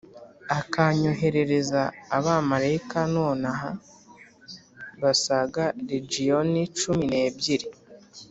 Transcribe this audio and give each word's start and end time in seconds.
akanyoherereza 0.59 1.81
abamarayika 2.17 2.99
nonaha 3.15 3.69
basaga 5.01 5.63
legiyoni 5.89 6.61
cumi 6.79 7.05
n’ebyiri 7.11 7.67